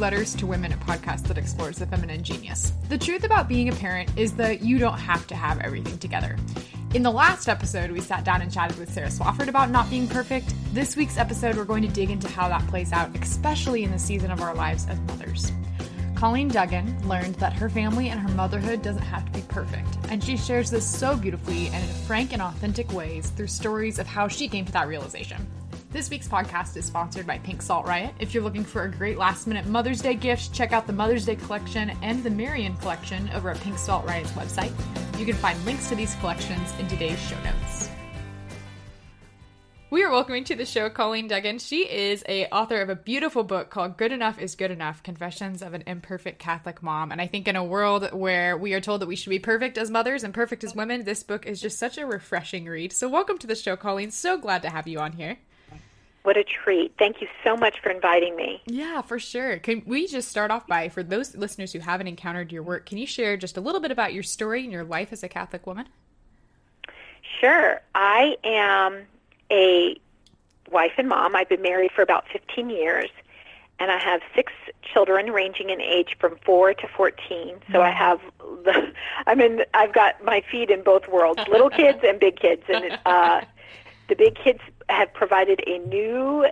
[0.00, 2.72] Letters to Women, a podcast that explores the feminine genius.
[2.88, 6.38] The truth about being a parent is that you don't have to have everything together.
[6.94, 10.08] In the last episode, we sat down and chatted with Sarah Swafford about not being
[10.08, 10.54] perfect.
[10.72, 13.98] This week's episode, we're going to dig into how that plays out, especially in the
[13.98, 15.52] season of our lives as mothers.
[16.14, 20.24] Colleen Duggan learned that her family and her motherhood doesn't have to be perfect, and
[20.24, 24.28] she shares this so beautifully and in frank and authentic ways through stories of how
[24.28, 25.46] she came to that realization.
[25.92, 28.14] This week's podcast is sponsored by Pink Salt Riot.
[28.20, 31.26] If you're looking for a great last minute Mother's Day gift, check out the Mother's
[31.26, 34.70] Day collection and the Marian collection over at Pink Salt Riot's website.
[35.18, 37.90] You can find links to these collections in today's show notes.
[39.90, 41.58] We are welcoming to the show Colleen Duggan.
[41.58, 45.60] She is a author of a beautiful book called Good Enough is Good Enough: Confessions
[45.60, 47.10] of an Imperfect Catholic Mom.
[47.10, 49.76] And I think in a world where we are told that we should be perfect
[49.76, 52.92] as mothers and perfect as women, this book is just such a refreshing read.
[52.92, 54.12] So welcome to the show, Colleen.
[54.12, 55.38] So glad to have you on here.
[56.22, 56.92] What a treat.
[56.98, 58.60] Thank you so much for inviting me.
[58.66, 59.58] Yeah, for sure.
[59.58, 62.98] Can we just start off by, for those listeners who haven't encountered your work, can
[62.98, 65.66] you share just a little bit about your story and your life as a Catholic
[65.66, 65.88] woman?
[67.40, 67.80] Sure.
[67.94, 69.06] I am
[69.50, 69.96] a
[70.70, 71.34] wife and mom.
[71.34, 73.08] I've been married for about 15 years,
[73.78, 77.56] and I have six children ranging in age from 4 to 14.
[77.72, 78.92] So I have the,
[79.26, 82.62] I mean, I've got my feet in both worlds, little kids and big kids.
[82.68, 83.40] And uh,
[84.08, 84.60] the big kids
[84.90, 86.46] have provided a new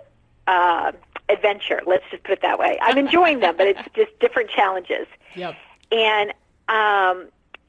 [0.47, 0.91] uh,
[1.29, 1.81] adventure.
[1.85, 2.77] Let's just put it that way.
[2.81, 5.07] I'm enjoying them, but it's just different challenges.
[5.35, 5.55] Yep.
[5.91, 6.31] And
[6.67, 7.27] um,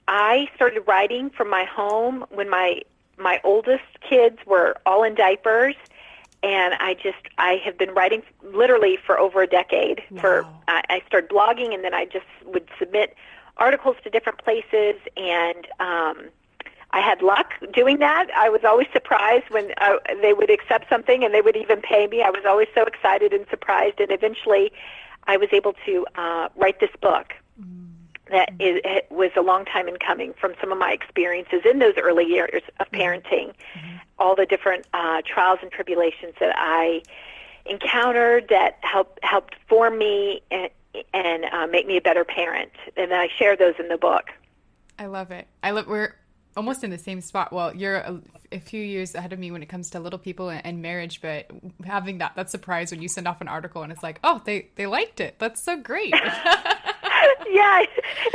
[0.08, 2.82] I started writing from my home when my
[3.18, 5.74] my oldest kids were all in diapers,
[6.42, 10.02] and I just I have been writing literally for over a decade.
[10.10, 10.20] Wow.
[10.20, 13.14] For I, I started blogging, and then I just would submit
[13.56, 15.66] articles to different places and.
[15.78, 16.30] Um,
[16.92, 18.28] I had luck doing that.
[18.36, 22.06] I was always surprised when uh, they would accept something and they would even pay
[22.08, 22.22] me.
[22.22, 24.72] I was always so excited and surprised, and eventually,
[25.24, 27.32] I was able to uh, write this book.
[28.30, 31.80] That is, it was a long time in coming from some of my experiences in
[31.80, 33.54] those early years of parenting,
[34.20, 37.02] all the different uh, trials and tribulations that I
[37.66, 40.70] encountered that helped helped form me and,
[41.12, 42.70] and uh, make me a better parent.
[42.96, 44.30] And I share those in the book.
[44.98, 45.48] I love it.
[45.64, 46.14] I love we're
[46.56, 47.52] almost in the same spot.
[47.52, 48.20] Well, you're a,
[48.52, 51.20] a few years ahead of me when it comes to little people and, and marriage,
[51.20, 51.50] but
[51.84, 54.68] having that that surprise when you send off an article and it's like, oh, they
[54.76, 55.36] they liked it.
[55.38, 56.10] That's so great.
[57.50, 57.84] yeah,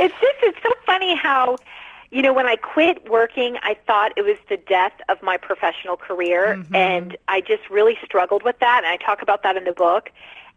[0.00, 1.56] it's just it's so funny how
[2.10, 5.96] you know when I quit working, I thought it was the death of my professional
[5.96, 6.74] career, mm-hmm.
[6.74, 8.84] and I just really struggled with that.
[8.84, 10.10] And I talk about that in the book.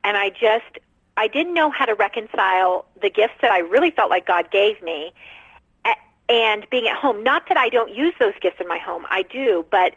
[0.03, 0.79] And I just
[1.17, 4.81] I didn't know how to reconcile the gifts that I really felt like God gave
[4.81, 5.11] me
[6.29, 7.23] and being at home.
[7.23, 9.95] Not that I don't use those gifts in my home, I do, but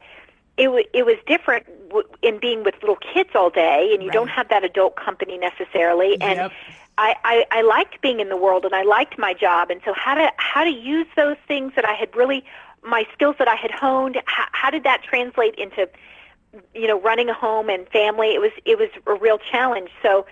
[0.56, 4.10] it w- it was different w- in being with little kids all day, and you
[4.10, 6.20] don't have that adult company necessarily.
[6.20, 6.52] And Yep.
[6.98, 9.92] I, I I liked being in the world, and I liked my job, and so
[9.94, 12.44] how to how to use those things that I had really
[12.82, 14.20] my skills that I had honed.
[14.26, 15.88] How, how did that translate into
[16.74, 18.34] you know running a home and family?
[18.34, 19.90] It was it was a real challenge.
[20.02, 20.26] So.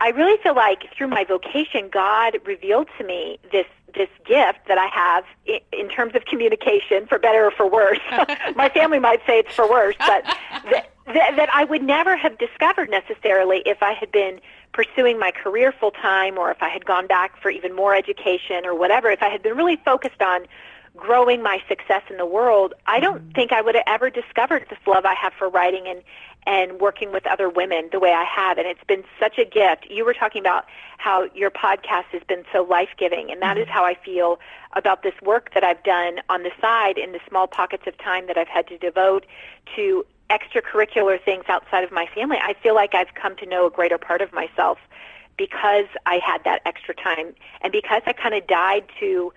[0.00, 4.76] I really feel like through my vocation, God revealed to me this this gift that
[4.76, 8.00] I have in, in terms of communication, for better or for worse.
[8.56, 12.36] my family might say it's for worse, but that, that, that I would never have
[12.38, 14.40] discovered necessarily if I had been
[14.72, 18.66] pursuing my career full time, or if I had gone back for even more education,
[18.66, 19.10] or whatever.
[19.10, 20.46] If I had been really focused on
[20.96, 23.32] growing my success in the world, I don't mm-hmm.
[23.32, 26.02] think I would have ever discovered this love I have for writing and
[26.46, 28.58] and working with other women the way I have.
[28.58, 29.86] And it's been such a gift.
[29.88, 30.66] You were talking about
[30.98, 33.72] how your podcast has been so life giving, and that is mm-hmm.
[33.72, 34.38] how I feel
[34.74, 38.26] about this work that I've done on the side in the small pockets of time
[38.26, 39.24] that I've had to devote
[39.74, 42.38] to extracurricular things outside of my family.
[42.40, 44.78] I feel like I've come to know a greater part of myself
[45.36, 49.32] because I had that extra time and because I kind of died to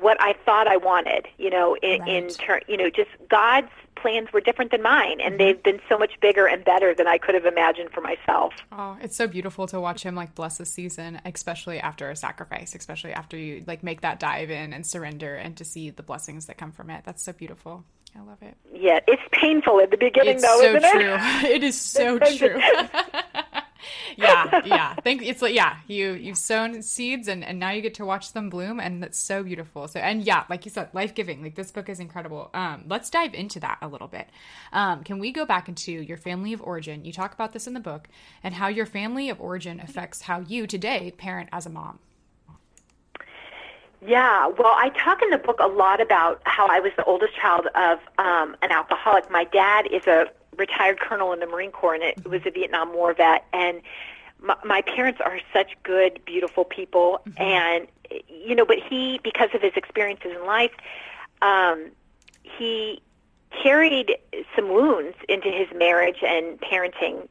[0.00, 3.68] what I thought I wanted, you know, in, in turn, you know, just God's
[4.00, 5.38] plans were different than mine, and mm-hmm.
[5.38, 8.54] they've been so much bigger and better than I could have imagined for myself.
[8.72, 12.74] Oh, it's so beautiful to watch him like bless a season, especially after a sacrifice,
[12.74, 16.46] especially after you like make that dive in and surrender and to see the blessings
[16.46, 17.02] that come from it.
[17.04, 17.84] That's so beautiful.
[18.16, 18.56] I love it.
[18.72, 21.14] Yeah, it's painful at the beginning, It's though, so isn't true.
[21.14, 21.44] it?
[21.58, 22.60] It is so true.
[24.16, 24.94] yeah, yeah.
[24.94, 28.32] Think it's like yeah, you you've sown seeds and and now you get to watch
[28.32, 29.88] them bloom and that's so beautiful.
[29.88, 31.42] So and yeah, like you said, life giving.
[31.42, 32.50] Like this book is incredible.
[32.54, 34.28] Um, let's dive into that a little bit.
[34.72, 37.04] Um, can we go back into your family of origin?
[37.04, 38.08] You talk about this in the book
[38.42, 41.98] and how your family of origin affects how you today parent as a mom.
[44.00, 47.34] Yeah, well, I talk in the book a lot about how I was the oldest
[47.34, 49.28] child of um, an alcoholic.
[49.28, 50.26] My dad is a
[50.58, 53.44] retired colonel in the Marine Corps, and it was a Vietnam War vet.
[53.52, 53.80] And
[54.40, 57.42] my, my parents are such good, beautiful people, mm-hmm.
[57.42, 57.86] and
[58.28, 60.72] you know, but he, because of his experiences in life,
[61.42, 61.90] um,
[62.42, 63.00] he
[63.62, 64.16] carried
[64.54, 67.28] some wounds into his marriage and parenting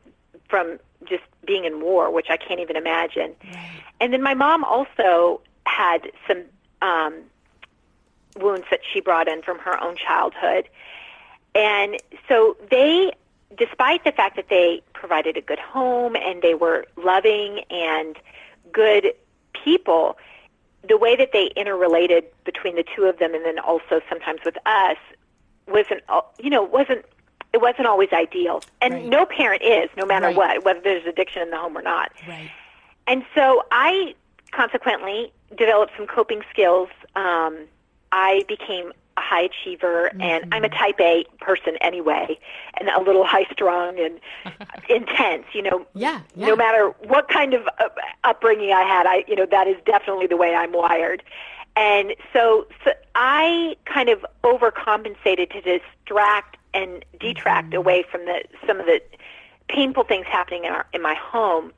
[0.50, 3.34] from just being in war, which I can't even imagine.
[3.44, 3.84] Right.
[4.00, 6.44] And then my mom also had some
[6.82, 7.22] um,
[8.38, 10.70] wounds that she brought in from her own childhood.
[11.58, 13.12] And so they,
[13.58, 18.16] despite the fact that they provided a good home and they were loving and
[18.72, 19.14] good
[19.64, 20.18] people,
[20.88, 24.58] the way that they interrelated between the two of them and then also sometimes with
[24.68, 24.98] us
[25.68, 26.02] wasn't,
[26.40, 27.04] you know, wasn't
[27.54, 28.62] it wasn't always ideal.
[28.82, 29.06] And right.
[29.06, 30.36] no parent is, no matter right.
[30.36, 32.12] what, whether there's addiction in the home or not.
[32.28, 32.52] Right.
[33.08, 34.14] And so I
[34.52, 36.90] consequently developed some coping skills.
[37.16, 37.60] Um,
[38.12, 38.92] I became
[39.28, 40.22] high achiever, mm-hmm.
[40.22, 42.40] and I'm a type A person anyway,
[42.80, 44.20] and a little high strung and
[44.90, 45.46] intense.
[45.54, 47.90] You know, yeah, yeah, No matter what kind of uh,
[48.24, 51.24] upbringing I had, I you know that is definitely the way I'm wired.
[51.76, 57.78] And so, so I kind of overcompensated to distract and detract mm-hmm.
[57.78, 59.02] away from the some of the
[59.70, 61.74] painful things happening in our in my home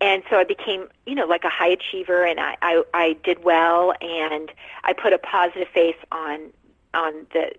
[0.00, 3.42] and so I became, you know, like a high achiever, and I, I, I did
[3.42, 4.50] well, and
[4.84, 6.52] I put a positive face on
[6.94, 7.52] on the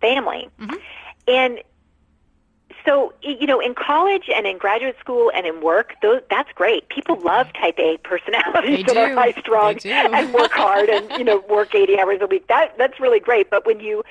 [0.00, 0.76] family, mm-hmm.
[1.28, 1.62] and
[2.84, 6.88] so you know, in college and in graduate school and in work, those that's great.
[6.88, 11.44] People love Type A personalities that are high strung and work hard, and you know,
[11.48, 12.46] work eighty hours a week.
[12.48, 13.50] That that's really great.
[13.50, 14.02] But when you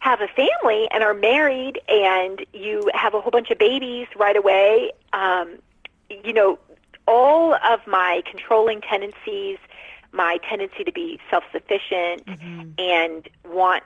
[0.00, 4.36] have a family and are married and you have a whole bunch of babies right
[4.36, 5.58] away, um,
[6.08, 6.58] you know,
[7.08, 9.58] all of my controlling tendencies,
[10.12, 12.70] my tendency to be self-sufficient mm-hmm.
[12.78, 13.84] and want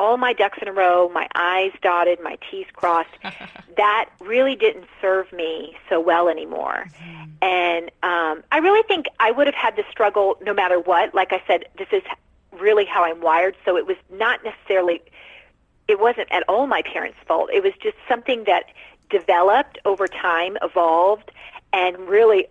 [0.00, 3.10] all my ducks in a row, my I's dotted, my T's crossed,
[3.76, 6.86] that really didn't serve me so well anymore.
[6.88, 7.30] Mm-hmm.
[7.42, 11.14] And um, I really think I would have had to struggle no matter what.
[11.14, 12.02] Like I said, this is
[12.52, 15.02] really how I'm wired, so it was not necessarily
[15.88, 17.50] it wasn't at all my parents' fault.
[17.52, 18.64] It was just something that
[19.08, 21.32] developed over time, evolved,
[21.72, 22.46] and really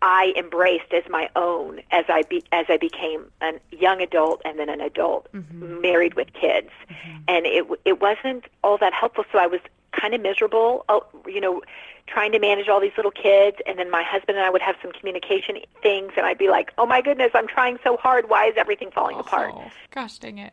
[0.00, 4.58] I embraced as my own as I be, as I became a young adult and
[4.58, 5.80] then an adult, mm-hmm.
[5.80, 7.18] married with kids, mm-hmm.
[7.26, 9.24] and it it wasn't all that helpful.
[9.32, 9.60] So I was
[9.92, 11.62] kind of miserable, uh, you know,
[12.06, 14.76] trying to manage all these little kids, and then my husband and I would have
[14.80, 18.28] some communication things, and I'd be like, "Oh my goodness, I'm trying so hard.
[18.28, 19.54] Why is everything falling oh, apart?"
[19.90, 20.52] Gosh dang it!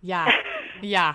[0.00, 0.32] Yeah,
[0.80, 1.14] yeah.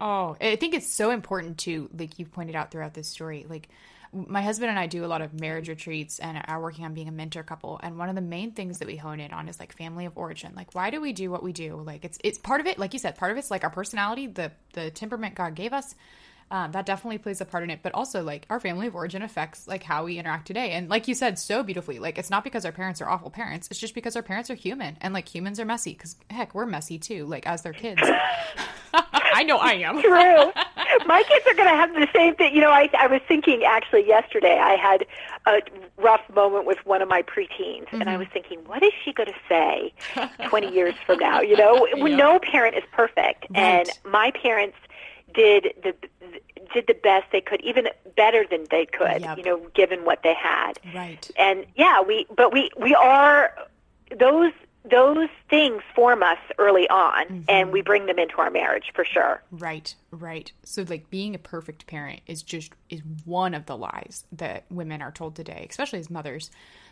[0.00, 3.68] Oh, I think it's so important to, like you pointed out throughout this story, like
[4.12, 7.08] my husband and I do a lot of marriage retreats and are working on being
[7.08, 7.78] a mentor couple.
[7.82, 10.16] And one of the main things that we hone in on is like family of
[10.16, 10.52] origin.
[10.56, 11.76] Like, why do we do what we do?
[11.76, 12.78] Like, it's it's part of it.
[12.78, 15.94] Like you said, part of it's like our personality, the the temperament God gave us.
[16.52, 19.22] Um, that definitely plays a part in it but also like our family of origin
[19.22, 22.42] affects like how we interact today and like you said so beautifully like it's not
[22.42, 25.32] because our parents are awful parents it's just because our parents are human and like
[25.32, 28.02] humans are messy because heck we're messy too like as their kids
[29.34, 30.00] I know I am.
[30.00, 30.52] True.
[31.06, 32.54] My kids are going to have the same thing.
[32.54, 35.06] You know, I I was thinking actually yesterday I had
[35.46, 35.60] a
[35.96, 38.00] rough moment with one of my preteens, mm-hmm.
[38.00, 38.20] and I mm-hmm.
[38.20, 39.92] was thinking, what is she going to say
[40.48, 41.40] 20 years from now?
[41.40, 42.18] You know, yep.
[42.18, 43.58] no parent is perfect, right.
[43.58, 44.76] and my parents
[45.34, 45.94] did the
[46.72, 49.22] did the best they could, even better than they could.
[49.22, 49.38] Yep.
[49.38, 50.74] You know, given what they had.
[50.94, 51.28] Right.
[51.36, 53.54] And yeah, we but we we are
[54.18, 54.52] those
[54.88, 57.40] those things form us early on mm-hmm.
[57.48, 59.42] and we bring them into our marriage for sure.
[59.50, 60.50] Right right.
[60.64, 65.02] So like being a perfect parent is just is one of the lies that women
[65.02, 66.50] are told today especially as mothers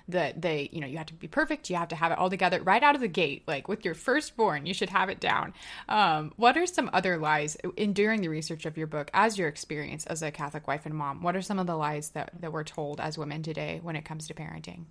[0.09, 2.31] that they you know you have to be perfect you have to have it all
[2.31, 3.43] together right out of the gate.
[3.47, 5.55] Like with your firstborn you should have it down.
[5.89, 9.49] Um, what are some other lies in during the research of your book as your
[9.49, 12.53] experience as a catholic wife and mom what are some of the lies that, that
[12.53, 14.85] we're told as women today when it comes to parenting?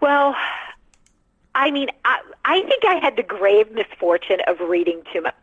[0.00, 0.34] Well
[1.54, 5.34] I mean, I, I think I had the grave misfortune of reading too much.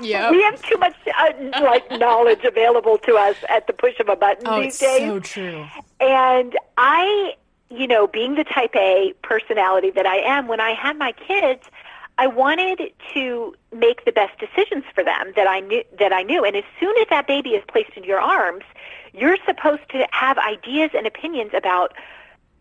[0.00, 1.32] Yeah, we have too much uh,
[1.62, 5.00] like knowledge available to us at the push of a button oh, these days.
[5.00, 5.66] So true.
[6.00, 7.34] And I,
[7.70, 11.64] you know, being the Type A personality that I am, when I had my kids,
[12.16, 16.44] I wanted to make the best decisions for them that I knew that I knew.
[16.44, 18.64] And as soon as that baby is placed in your arms,
[19.12, 21.92] you're supposed to have ideas and opinions about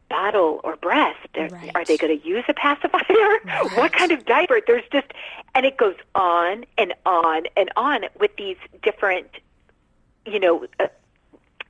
[0.10, 1.28] bottle or breast?
[1.36, 1.72] Right.
[1.76, 3.04] Are they going to use a pacifier?
[3.46, 3.68] Right.
[3.78, 4.60] What kind of diaper?
[4.66, 5.08] There's just,
[5.54, 9.28] and it goes on and on and on with these different,
[10.26, 10.88] you know, uh,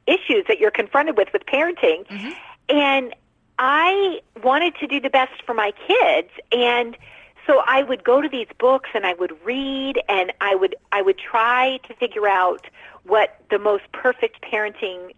[0.05, 2.07] issues that you're confronted with with parenting.
[2.07, 2.29] Mm-hmm.
[2.69, 3.15] And
[3.59, 6.97] I wanted to do the best for my kids, and
[7.45, 11.01] so I would go to these books and I would read, and I would I
[11.01, 12.67] would try to figure out
[13.03, 15.13] what the most perfect parenting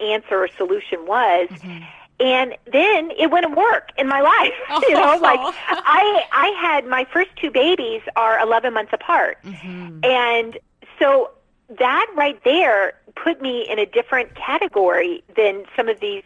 [0.00, 1.48] answer or solution was.
[1.50, 1.84] Mm-hmm
[2.18, 4.54] and then it wouldn't work in my life.
[4.70, 4.82] Oh.
[4.88, 9.38] You know, like I I had my first two babies are 11 months apart.
[9.42, 10.00] Mm-hmm.
[10.04, 10.58] And
[10.98, 11.30] so
[11.68, 16.22] that right there put me in a different category than some of these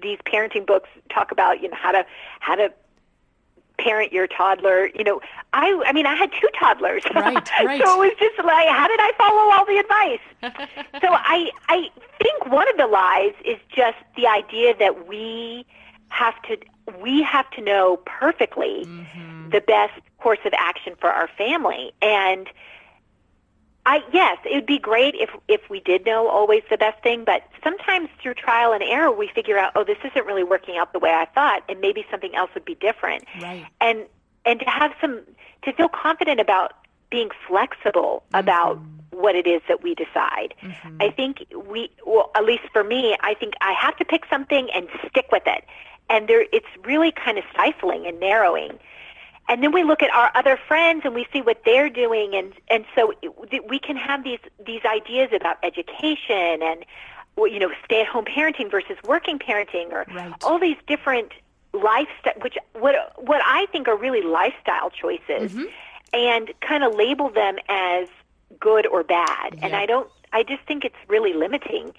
[0.00, 2.06] these parenting books talk about, you know, how to
[2.40, 2.72] how to
[3.84, 4.88] parent your toddler.
[4.94, 5.20] You know,
[5.52, 7.02] I I mean, I had two toddlers.
[7.14, 7.82] Right, right.
[7.84, 10.68] so it was just like, how did I follow all the advice?
[11.02, 11.90] so I I
[12.22, 15.66] think one of the lies is just the idea that we
[16.08, 16.56] have to
[17.02, 19.50] we have to know perfectly Mm-hmm.
[19.50, 22.48] the best course of action for our family and
[23.86, 27.24] I yes, it would be great if if we did know always the best thing,
[27.24, 30.92] but sometimes through trial and error we figure out, oh, this isn't really working out
[30.92, 33.24] the way I thought, and maybe something else would be different.
[33.42, 33.66] Right.
[33.80, 34.06] And
[34.46, 35.20] and to have some
[35.62, 36.72] to feel confident about
[37.10, 38.40] being flexible mm-hmm.
[38.40, 38.78] about
[39.10, 40.54] what it is that we decide.
[40.62, 40.96] Mm-hmm.
[41.00, 44.68] I think we well, at least for me, I think I have to pick something
[44.74, 45.64] and stick with it.
[46.08, 48.78] And there it's really kind of stifling and narrowing
[49.48, 52.34] and then we look at our other friends and we see what they're doing.
[52.34, 56.84] And and so it, we can have these these ideas about education and
[57.36, 60.32] you know stay at home parenting versus working parenting or Right.
[60.44, 61.32] all these different
[61.72, 65.52] lifestyle which what what I think are really lifestyle choices
[66.12, 68.06] and kind of label them as
[68.60, 69.58] good or bad.
[69.62, 71.92] And I don't I just think it's really limiting.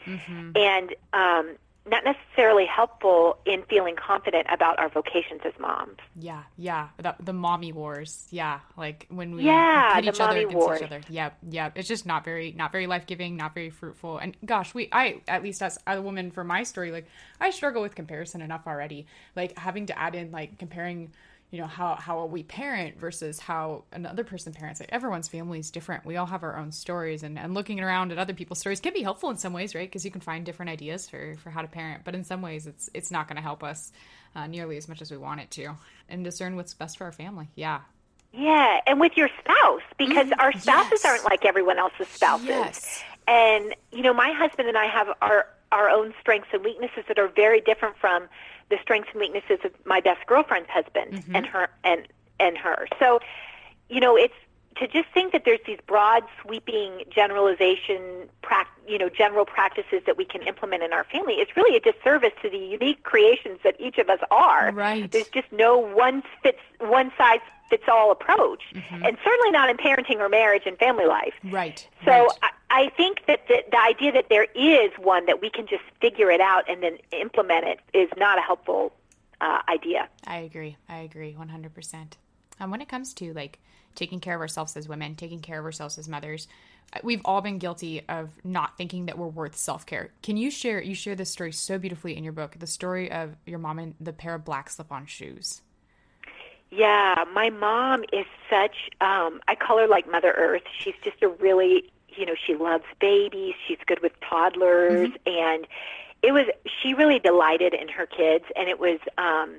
[0.55, 5.97] And um not necessarily helpful in feeling confident about our vocations as moms.
[6.15, 6.89] Yeah, yeah.
[6.97, 8.25] The, the mommy wars.
[8.31, 10.81] Yeah, like when we Yeah, pit each other against wars.
[10.81, 11.01] each other.
[11.09, 11.73] Yep, yep.
[11.77, 14.17] It's just not very, not very life giving, not very fruitful.
[14.17, 17.05] And gosh, we, I, at least as a woman for my story, like
[17.39, 19.05] I struggle with comparison enough already.
[19.35, 21.11] Like having to add in like comparing,
[21.51, 24.79] you know, how how we parent versus how another person parents.
[24.79, 26.05] Like everyone's family is different.
[26.05, 28.93] We all have our own stories, and and looking around at other people's stories can
[28.93, 29.87] be helpful in some ways, right?
[29.87, 32.03] Because you can find different ideas for for how to parent.
[32.03, 33.91] But in some ways, it's it's not going to help us
[34.35, 35.75] uh, nearly as much as we want it to,
[36.09, 37.47] and discern what's best for our family.
[37.55, 37.81] Yeah.
[38.33, 41.05] Yeah, and with your spouse because our spouses yes.
[41.05, 42.47] aren't like everyone else's spouses.
[42.47, 43.03] Yes.
[43.27, 47.19] And you know, my husband and I have our our own strengths and weaknesses that
[47.19, 48.27] are very different from
[48.69, 51.35] the strengths and weaknesses of my best girlfriend's husband mm-hmm.
[51.35, 52.07] and her and
[52.39, 52.87] and her.
[52.99, 53.19] So,
[53.89, 54.33] you know, it's
[54.77, 60.17] to just think that there's these broad sweeping generalization prac- you know general practices that
[60.17, 63.75] we can implement in our family is really a disservice to the unique creations that
[63.79, 65.09] each of us are Right.
[65.11, 70.17] there's just no one fits one size fits all approach and certainly not in parenting
[70.19, 71.87] or marriage and family life Right.
[72.03, 72.29] so right.
[72.41, 72.49] I,
[72.85, 76.29] I think that the, the idea that there is one that we can just figure
[76.31, 78.93] it out and then implement it is not a helpful
[79.41, 80.77] uh, idea I agree.
[80.89, 82.13] I agree 100%.
[82.59, 83.59] Um, when it comes to like
[83.95, 86.47] taking care of ourselves as women, taking care of ourselves as mothers,
[86.93, 90.11] uh, we've all been guilty of not thinking that we're worth self care.
[90.23, 90.81] Can you share?
[90.81, 93.95] You share this story so beautifully in your book, the story of your mom and
[93.99, 95.61] the pair of black slip on shoes.
[96.71, 100.63] Yeah, my mom is such um I call her like Mother Earth.
[100.77, 105.67] She's just a really, you know, she loves babies, she's good with toddlers and
[106.21, 106.47] it was
[106.81, 109.55] she really delighted in her kids and it was um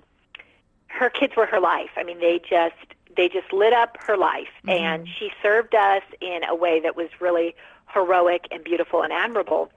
[0.89, 1.91] her kids were her life.
[1.97, 2.75] I mean, they just
[3.17, 7.09] they just lit up her life and she served us in a way that was
[7.21, 7.55] really
[7.95, 9.71] heroic and beautiful and admirable.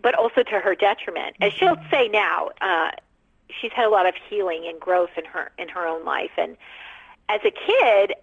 [0.00, 1.36] But also to her detriment.
[1.40, 2.90] As she'll say now, uh
[3.48, 6.32] she's had a lot of healing and growth in her in her own life.
[6.36, 6.56] And
[7.28, 8.14] as a kid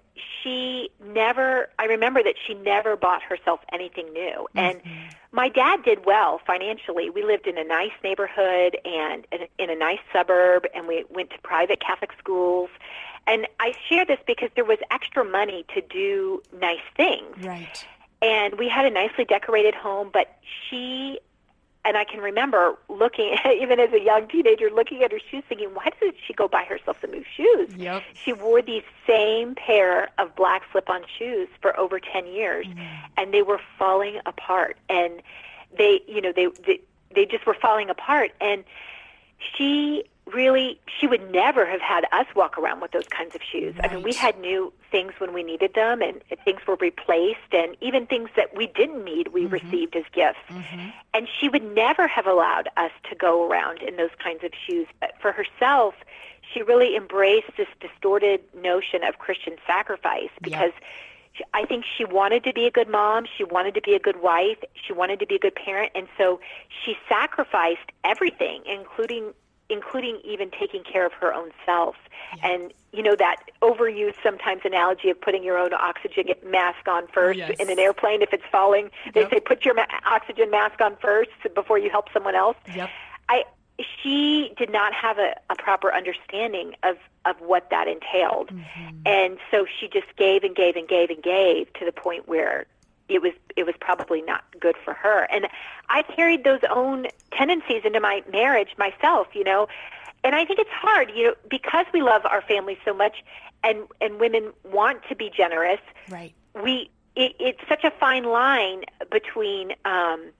[0.41, 4.47] she never i remember that she never bought herself anything new.
[4.55, 5.09] And mm-hmm.
[5.31, 7.09] my dad did well financially.
[7.09, 11.05] We lived in a nice neighborhood and in a, in a nice suburb and we
[11.09, 12.69] went to private catholic schools.
[13.25, 17.43] And i share this because there was extra money to do nice things.
[17.43, 17.85] Right.
[18.21, 20.37] and we had a nicely decorated home but
[20.69, 21.19] she
[21.85, 25.69] and I can remember looking, even as a young teenager, looking at her shoes, thinking,
[25.69, 28.03] "Why did she go buy herself some new shoes?" Yep.
[28.13, 32.87] She wore these same pair of black slip-on shoes for over ten years, mm.
[33.17, 34.77] and they were falling apart.
[34.89, 35.21] And
[35.77, 36.79] they, you know, they, they
[37.13, 38.31] they just were falling apart.
[38.41, 38.63] And
[39.55, 43.75] she really, she would never have had us walk around with those kinds of shoes.
[43.83, 47.75] I mean, we had new things when we needed them, and things were replaced, and
[47.81, 49.53] even things that we didn't need, we mm-hmm.
[49.53, 50.39] received as gifts.
[50.49, 50.89] Mm-hmm.
[51.13, 54.87] And she would never have allowed us to go around in those kinds of shoes.
[54.99, 55.95] But for herself,
[56.53, 60.71] she really embraced this distorted notion of Christian sacrifice because
[61.53, 64.21] I think she wanted to be a good mom, she wanted to be a good
[64.21, 66.39] wife, she wanted to be a good parent, and so
[66.83, 69.33] she sacrificed everything, including
[69.69, 71.95] including even taking care of her own self.
[72.41, 77.37] And you know that overused sometimes analogy of putting your own oxygen mask on first
[77.39, 77.55] Yes.
[77.59, 78.89] in an airplane if it's falling.
[79.13, 79.29] They Yep.
[79.31, 82.57] say put your ma- oxygen mask on first before you help someone else.
[82.75, 82.89] Yep.
[83.29, 83.45] I
[84.01, 88.89] she did not have a, a proper understanding of of what that entailed, mm-hmm.
[89.05, 92.65] and so she just gave and gave and gave and gave to the point where
[93.09, 95.27] it was it was probably not good for her.
[95.31, 95.47] And
[95.89, 99.67] I carried those own tendencies into my marriage myself, you know.
[100.23, 103.23] And I think it's hard, you know, because we love our family so much,
[103.63, 105.81] and and women want to be generous.
[106.09, 106.33] Right.
[106.61, 109.73] We it, it's such a fine line between.
[109.85, 110.31] Um,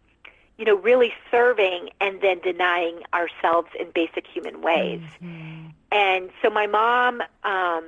[0.55, 5.01] you know, really serving and then denying ourselves in basic human ways.
[5.15, 5.70] Mm-hmm.
[5.91, 7.86] And so my mom, um,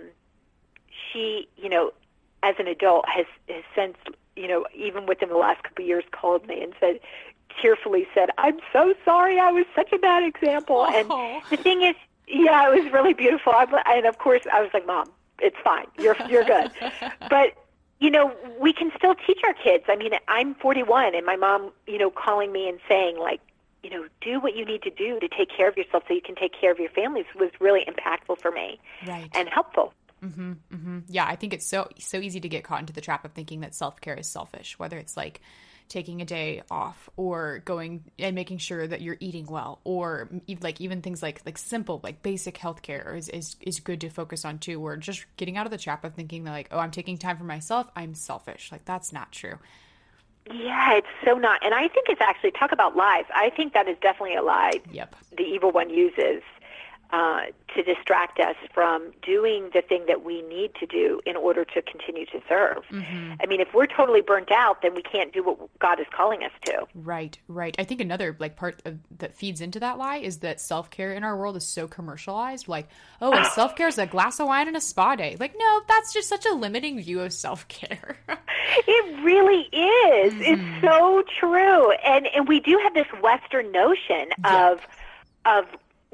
[0.91, 1.94] she, you know,
[2.41, 3.98] as an adult has, has since
[4.36, 7.00] you know, even within the last couple of years, called me and said,
[7.62, 9.39] tearfully said, "I'm so sorry.
[9.39, 10.94] I was such a bad example." Oh.
[10.94, 11.96] And the thing is,
[12.27, 13.54] yeah, it was really beautiful.
[13.54, 13.65] I,
[13.96, 15.88] and of course, I was like, "Mom, it's fine.
[15.98, 16.72] You're you're good."
[17.30, 17.54] but
[18.00, 19.86] you know, we can still teach our kids.
[19.88, 23.39] I mean, I'm 41, and my mom, you know, calling me and saying like,
[23.84, 26.22] you know, do what you need to do to take care of yourself so you
[26.22, 29.30] can take care of your families was really impactful for me right.
[29.34, 29.94] and helpful.
[30.25, 31.00] Mm-hmm, mm-hmm.
[31.08, 33.62] Yeah, I think it's so so easy to get caught into the trap of thinking
[33.62, 35.41] that self care is selfish, whether it's like
[35.88, 40.29] taking a day off or going and making sure that you're eating well or
[40.62, 44.46] like even things like like simple like basic healthcare is, is is good to focus
[44.46, 46.89] on too or just getting out of the trap of thinking that like oh i'm
[46.89, 49.60] taking time for myself i'm selfish like that's not true
[50.53, 51.65] yeah, it's so not.
[51.65, 53.25] And I think it's actually talk about lies.
[53.34, 54.79] I think that is definitely a lie.
[54.91, 55.15] Yep.
[55.36, 56.44] The evil one uses
[57.12, 57.42] uh,
[57.74, 61.82] to distract us from doing the thing that we need to do in order to
[61.82, 62.84] continue to serve.
[62.92, 63.34] Mm-hmm.
[63.42, 66.44] I mean, if we're totally burnt out, then we can't do what God is calling
[66.44, 66.86] us to.
[66.94, 67.76] Right, right.
[67.78, 71.14] I think another like part of, that feeds into that lie is that self care
[71.14, 72.68] in our world is so commercialized.
[72.68, 72.88] Like,
[73.22, 75.38] oh, self care is a glass of wine and a spa day.
[75.40, 78.18] Like, no, that's just such a limiting view of self care.
[78.88, 80.34] it really is.
[80.34, 80.41] Mm-hmm.
[80.41, 84.54] It's so true, and and we do have this Western notion yep.
[84.54, 84.80] of
[85.46, 85.65] of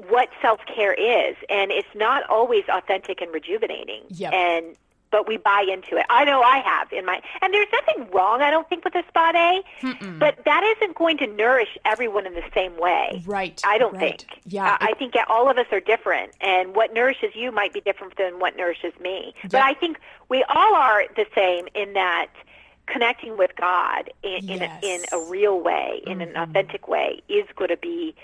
[0.08, 4.02] what self care is, and it's not always authentic and rejuvenating.
[4.08, 4.32] Yep.
[4.32, 4.76] And
[5.12, 6.06] but we buy into it.
[6.10, 9.04] I know I have in my, and there's nothing wrong, I don't think, with a
[9.06, 10.18] spa day, Mm-mm.
[10.18, 13.22] but that isn't going to nourish everyone in the same way.
[13.26, 13.60] Right.
[13.64, 14.24] I don't right.
[14.26, 14.40] think.
[14.46, 14.78] Yeah.
[14.80, 18.40] I think all of us are different, and what nourishes you might be different than
[18.40, 19.34] what nourishes me.
[19.42, 19.52] Yep.
[19.52, 22.28] But I think we all are the same in that
[22.86, 24.82] connecting with God in, yes.
[24.82, 26.36] in, a, in a real way, in mm-hmm.
[26.36, 28.14] an authentic way, is going to be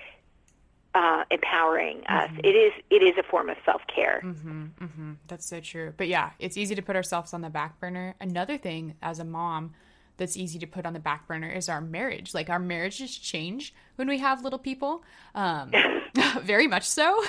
[0.95, 2.31] uh, empowering us.
[2.31, 2.41] Mm-hmm.
[2.45, 4.23] It is it is a form of self care.
[4.25, 5.13] Mm-hmm, mm-hmm.
[5.27, 5.93] That's so true.
[5.97, 8.15] But yeah, it's easy to put ourselves on the back burner.
[8.21, 9.75] Another thing, as a mom,
[10.17, 12.35] that's easy to put on the back burner is our marriage.
[12.35, 15.03] Like our marriages change when we have little people.
[15.35, 15.73] Um,
[16.43, 17.23] very much so.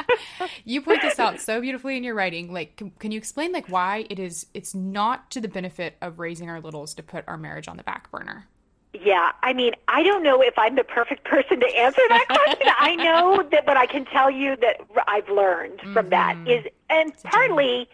[0.64, 2.52] you point this out so beautifully in your writing.
[2.52, 4.46] Like, can, can you explain like why it is?
[4.54, 7.82] It's not to the benefit of raising our littles to put our marriage on the
[7.82, 8.46] back burner.
[8.94, 12.68] Yeah, I mean, I don't know if I'm the perfect person to answer that question.
[12.78, 15.94] I know that, but I can tell you that I've learned mm-hmm.
[15.94, 16.68] from that is, mm-hmm.
[16.90, 17.88] and partly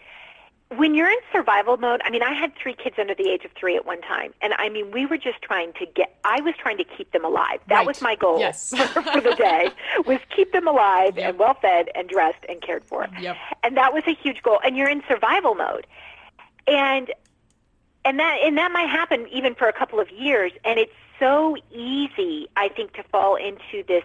[0.76, 2.02] when you're in survival mode.
[2.04, 4.52] I mean, I had three kids under the age of three at one time, and
[4.54, 6.18] I mean, we were just trying to get.
[6.24, 7.60] I was trying to keep them alive.
[7.68, 7.86] That right.
[7.86, 8.70] was my goal yes.
[8.92, 9.70] for, for, the day
[10.06, 11.30] was keep them alive yep.
[11.30, 13.08] and well fed and dressed and cared for.
[13.20, 13.36] Yep.
[13.62, 14.60] And that was a huge goal.
[14.64, 15.86] And you're in survival mode,
[16.66, 17.12] and
[18.04, 21.56] and that and that might happen even for a couple of years and it's so
[21.72, 24.04] easy i think to fall into this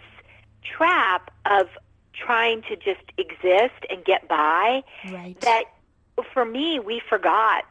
[0.64, 1.68] trap of
[2.14, 5.40] trying to just exist and get by right.
[5.42, 5.64] that
[6.34, 7.66] for me we forgot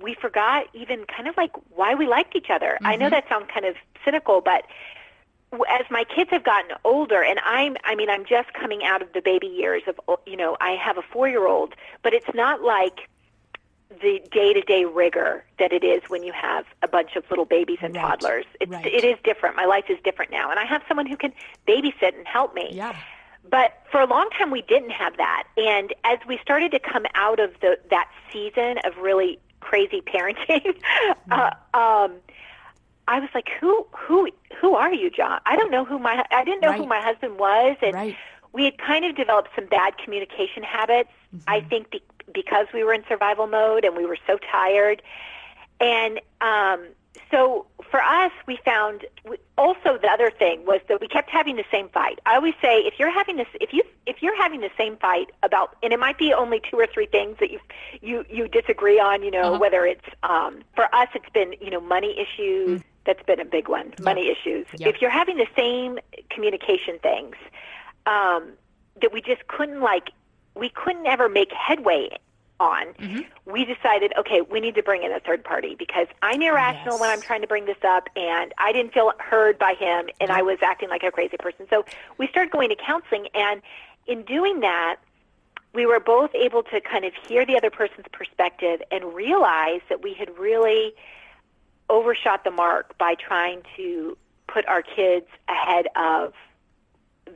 [0.00, 2.86] we forgot even kind of like why we liked each other mm-hmm.
[2.86, 3.14] i know mm-hmm.
[3.14, 4.64] that sounds kind of cynical but
[5.68, 9.12] as my kids have gotten older and i'm i mean i'm just coming out of
[9.12, 12.62] the baby years of you know i have a 4 year old but it's not
[12.62, 13.08] like
[14.00, 17.94] the day-to-day rigor that it is when you have a bunch of little babies and
[17.94, 18.02] right.
[18.02, 18.44] toddlers.
[18.60, 18.86] It's, right.
[18.86, 19.56] It is different.
[19.56, 21.32] My life is different now, and I have someone who can
[21.66, 22.70] babysit and help me.
[22.72, 22.96] Yeah.
[23.48, 27.04] But for a long time, we didn't have that, and as we started to come
[27.14, 30.36] out of the that season of really crazy parenting,
[31.28, 31.32] mm-hmm.
[31.32, 32.14] uh, um,
[33.08, 34.28] I was like, "Who, who,
[34.60, 35.40] who are you, John?
[35.44, 36.78] I don't know who my I didn't know right.
[36.78, 38.14] who my husband was, and
[38.52, 41.10] we had kind of developed some bad communication habits.
[41.34, 41.50] Mm-hmm.
[41.50, 45.02] I think be- because we were in survival mode and we were so tired.
[45.80, 46.86] And um,
[47.30, 49.04] so for us, we found
[49.58, 52.20] also the other thing was that we kept having the same fight.
[52.24, 55.30] I always say if you're having this, if you if you're having the same fight
[55.42, 57.58] about, and it might be only two or three things that you
[58.00, 59.58] you you disagree on, you know, uh-huh.
[59.58, 62.80] whether it's um, for us, it's been you know money issues.
[62.80, 62.84] Mm.
[63.04, 64.00] That's been a big one, yep.
[64.00, 64.64] money issues.
[64.76, 64.94] Yep.
[64.94, 65.98] If you're having the same
[66.30, 67.34] communication things,
[68.06, 68.52] um,
[69.00, 70.10] that we just couldn't like
[70.54, 72.10] we couldn't ever make headway
[72.60, 73.20] on, mm-hmm.
[73.50, 77.00] we decided, okay, we need to bring in a third party because I'm irrational yes.
[77.00, 80.30] when I'm trying to bring this up, and I didn't feel heard by him, and
[80.30, 81.66] I was acting like a crazy person.
[81.68, 81.84] So
[82.18, 83.62] we started going to counseling, and
[84.06, 84.96] in doing that,
[85.74, 90.02] we were both able to kind of hear the other person's perspective and realize that
[90.02, 90.94] we had really
[91.88, 96.34] overshot the mark by trying to put our kids ahead of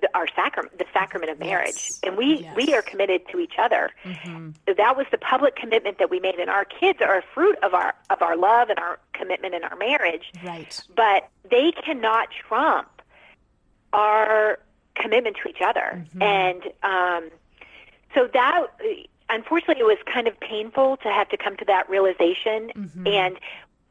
[0.01, 2.01] the, our sacrament, the sacrament of marriage, yes.
[2.03, 2.57] and we yes.
[2.57, 3.91] we are committed to each other.
[4.05, 4.51] Mm-hmm.
[4.77, 7.75] That was the public commitment that we made, and our kids are a fruit of
[7.75, 10.33] our of our love and our commitment in our marriage.
[10.45, 10.81] Right.
[10.95, 12.89] But they cannot trump
[13.93, 14.59] our
[14.95, 16.23] commitment to each other, mm-hmm.
[16.23, 17.31] and um,
[18.15, 18.67] so that
[19.29, 23.07] unfortunately it was kind of painful to have to come to that realization mm-hmm.
[23.09, 23.39] and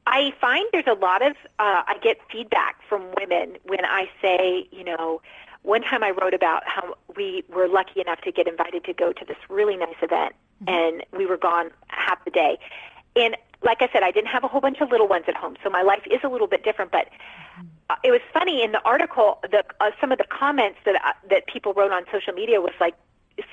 [0.07, 4.67] I find there's a lot of uh, I get feedback from women when I say,
[4.71, 5.21] you know,
[5.65, 9.11] one time I wrote about how we were lucky enough to get invited to go
[9.11, 10.69] to this really nice event, mm-hmm.
[10.69, 12.57] and we were gone half the day.
[13.15, 15.55] And like I said, I didn't have a whole bunch of little ones at home,
[15.63, 16.91] so my life is a little bit different.
[16.91, 17.67] But mm-hmm.
[17.89, 19.39] uh, it was funny in the article.
[19.43, 22.73] The uh, some of the comments that uh, that people wrote on social media was
[22.79, 22.95] like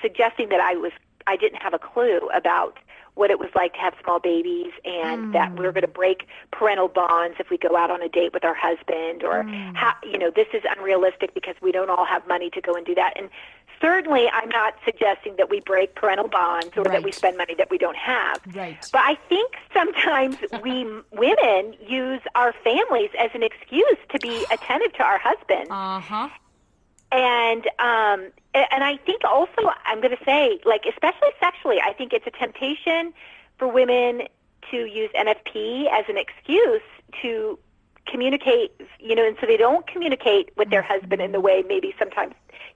[0.01, 0.91] suggesting that I was
[1.27, 2.77] I didn't have a clue about
[3.15, 5.33] what it was like to have small babies and mm.
[5.33, 8.33] that we are going to break parental bonds if we go out on a date
[8.33, 9.75] with our husband or mm.
[9.75, 12.85] how you know this is unrealistic because we don't all have money to go and
[12.85, 13.29] do that and
[13.83, 16.93] certainly I'm not suggesting that we break parental bonds or right.
[16.93, 18.39] that we spend money that we don't have.
[18.55, 18.77] Right.
[18.93, 24.93] But I think sometimes we women use our families as an excuse to be attentive
[24.93, 25.67] to our husband.
[25.69, 26.29] Uh-huh.
[27.13, 32.11] And um and I think also I'm going to say like especially sexually, I think
[32.11, 33.13] it's a temptation
[33.57, 34.23] for women
[34.71, 36.81] to use NFP as an excuse
[37.21, 37.59] to
[38.07, 40.91] communicate, you know, and so they don't communicate with their mm-hmm.
[40.91, 42.33] husband in the way maybe sometimes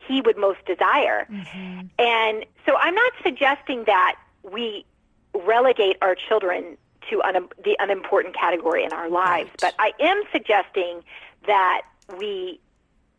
[0.08, 1.28] he would most desire.
[1.30, 1.88] Mm-hmm.
[2.00, 4.86] And so I'm not suggesting that we
[5.34, 6.78] relegate our children
[7.10, 9.60] to un- the unimportant category in our lives, right.
[9.62, 11.04] but I am suggesting
[11.46, 11.82] that
[12.18, 12.60] we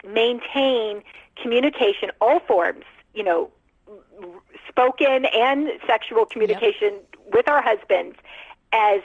[0.07, 1.03] maintain
[1.41, 2.85] communication, all forms,
[3.15, 3.51] you know,
[4.69, 7.17] spoken and sexual communication yep.
[7.33, 8.17] with our husbands
[8.73, 9.01] as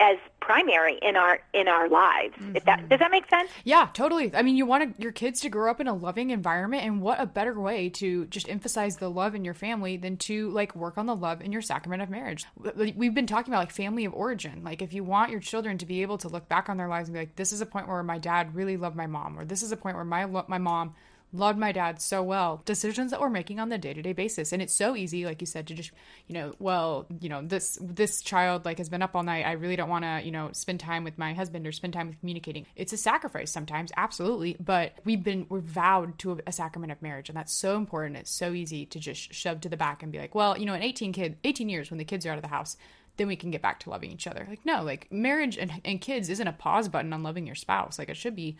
[0.00, 2.34] as primary in our in our lives.
[2.34, 2.56] Mm-hmm.
[2.56, 2.88] If that mm-hmm.
[2.88, 3.50] does that make sense?
[3.64, 4.34] Yeah, totally.
[4.34, 7.20] I mean, you want your kids to grow up in a loving environment, and what
[7.20, 10.98] a better way to just emphasize the love in your family than to like work
[10.98, 12.44] on the love in your sacrament of marriage.
[12.76, 14.62] We've been talking about like family of origin.
[14.64, 17.08] Like, if you want your children to be able to look back on their lives
[17.08, 19.44] and be like, "This is a point where my dad really loved my mom," or
[19.44, 20.94] "This is a point where my my mom."
[21.34, 22.62] Loved my dad so well.
[22.64, 24.52] Decisions that we're making on the day-to-day basis.
[24.52, 25.90] And it's so easy like you said to just,
[26.28, 29.44] you know, well, you know, this this child like has been up all night.
[29.44, 32.08] I really don't want to, you know, spend time with my husband or spend time
[32.08, 32.66] with communicating.
[32.76, 37.02] It's a sacrifice sometimes, absolutely, but we've been we're vowed to a, a sacrament of
[37.02, 38.16] marriage and that's so important.
[38.16, 40.74] It's so easy to just shove to the back and be like, well, you know,
[40.74, 42.76] in 18 kid 18 years when the kids are out of the house,
[43.16, 44.46] then we can get back to loving each other.
[44.48, 47.98] Like no, like marriage and, and kids isn't a pause button on loving your spouse.
[47.98, 48.56] Like it should be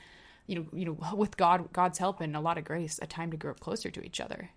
[0.47, 3.31] you know, you know, with God, God's help and a lot of grace, a time
[3.31, 4.51] to grow closer to each other.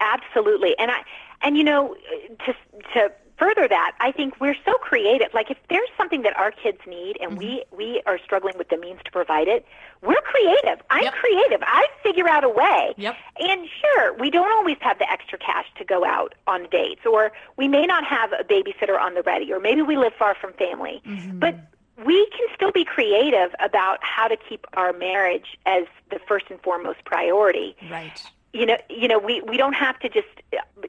[0.00, 1.02] Absolutely, and I,
[1.42, 1.94] and you know,
[2.46, 2.54] to
[2.94, 5.28] to further that, I think we're so creative.
[5.32, 7.38] Like if there's something that our kids need, and mm-hmm.
[7.38, 9.66] we we are struggling with the means to provide it,
[10.02, 10.84] we're creative.
[10.90, 11.14] I'm yep.
[11.14, 11.60] creative.
[11.62, 12.94] I figure out a way.
[12.96, 13.16] Yep.
[13.40, 17.32] And sure, we don't always have the extra cash to go out on dates, or
[17.56, 20.52] we may not have a babysitter on the ready, or maybe we live far from
[20.54, 21.38] family, mm-hmm.
[21.38, 21.56] but
[22.04, 26.60] we can still be creative about how to keep our marriage as the first and
[26.62, 27.76] foremost priority.
[27.90, 28.22] Right.
[28.52, 30.28] You know, you know, we, we don't have to just,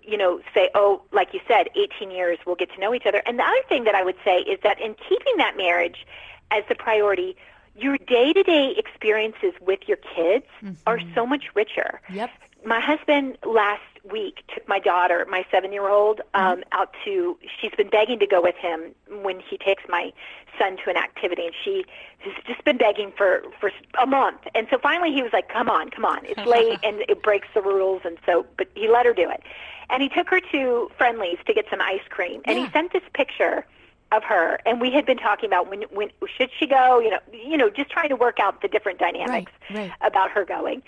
[0.04, 3.22] you know, say, oh, like you said, 18 years, we'll get to know each other.
[3.26, 6.06] And the other thing that I would say is that in keeping that marriage
[6.52, 7.36] as the priority,
[7.76, 10.74] your day-to-day experiences with your kids mm-hmm.
[10.88, 12.02] are so much richer.
[12.12, 12.30] Yep.
[12.66, 16.40] My husband last week took my daughter, my seven-year-old, mm-hmm.
[16.40, 16.80] um, mm-hmm.
[16.80, 17.38] out to.
[17.60, 20.12] She's been begging to go with him when he takes my
[20.58, 21.86] son to an activity, and she
[22.20, 24.42] has just been begging for for a month.
[24.56, 26.26] And so finally, he was like, "Come on, come on!
[26.26, 29.42] It's late, and it breaks the rules." And so, but he let her do it,
[29.90, 32.66] and he took her to Friendly's to get some ice cream, and yeah.
[32.66, 33.66] he sent this picture
[34.12, 37.20] of her and we had been talking about when when should she go you know
[37.32, 39.92] you know just trying to work out the different dynamics right, right.
[40.02, 40.82] about her going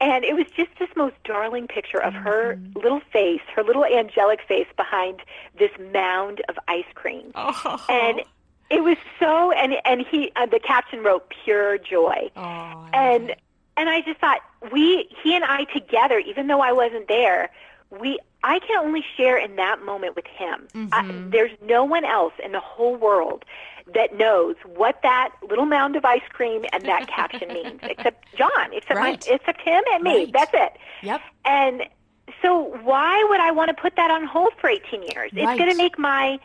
[0.00, 2.78] and it was just this most darling picture of her mm-hmm.
[2.78, 5.22] little face, her little angelic face behind
[5.58, 7.30] this mound of ice cream.
[7.34, 7.84] Oh.
[7.88, 8.22] And
[8.70, 12.30] it was so and and he uh, the caption wrote pure joy.
[12.36, 13.34] Oh, and
[13.76, 14.40] and I just thought
[14.72, 17.50] we he and I together even though I wasn't there,
[17.90, 20.68] we I can only share in that moment with him.
[20.74, 20.88] Mm-hmm.
[20.92, 23.44] I, there's no one else in the whole world
[23.92, 28.72] that knows what that little mound of ice cream and that caption means, except John,
[28.72, 29.26] except right.
[29.28, 30.24] my, except him and me.
[30.24, 30.32] Right.
[30.32, 30.72] That's it.
[31.02, 31.20] Yep.
[31.44, 31.82] And
[32.40, 35.30] so why would I want to put that on hold for 18 years?
[35.34, 36.38] It's going to make my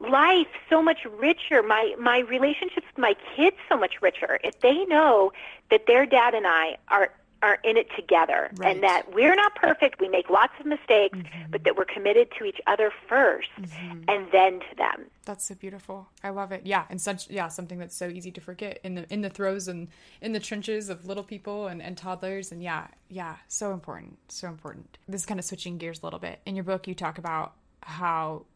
[0.00, 4.84] life so much richer, my my relationships with my kids so much richer if they
[4.86, 5.32] know
[5.70, 7.10] that their dad and I are
[7.42, 8.74] are in it together Right.
[8.74, 11.50] and that we're not perfect, we make lots of mistakes, mm-hmm.
[11.50, 14.02] but that we're committed to each other 1st mm-hmm.
[14.08, 15.06] and then to them.
[15.24, 16.08] That's so beautiful.
[16.24, 16.62] I love it.
[16.64, 19.68] Yeah, and such yeah, something that's so easy to forget in the in the throes
[19.68, 19.88] and
[20.20, 24.18] in the trenches of little people and, and toddlers and yeah, yeah, so important.
[24.28, 24.98] So important.
[25.06, 26.40] This is kind of switching gears a little bit.
[26.46, 28.46] In your book you talk about how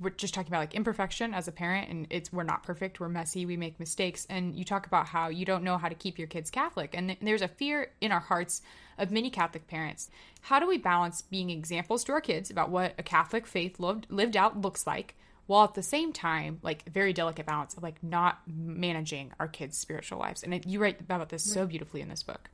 [0.00, 3.08] we're just talking about like imperfection as a parent and it's we're not perfect, we're
[3.08, 6.18] messy, we make mistakes and you talk about how you don't know how to keep
[6.18, 8.62] your kids Catholic and th- there's a fear in our hearts
[8.98, 10.10] of many Catholic parents.
[10.42, 14.06] How do we balance being examples to our kids about what a Catholic faith lived
[14.10, 15.14] lived out looks like
[15.46, 19.78] while at the same time like very delicate balance of like not managing our kids
[19.78, 22.50] spiritual lives and it, you write about this so beautifully in this book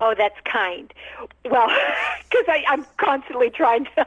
[0.00, 0.92] Oh, that's kind.
[1.44, 1.68] Well,
[2.30, 4.06] because I'm constantly trying to